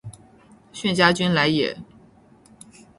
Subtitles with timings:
[0.73, 1.77] 炫家军来也！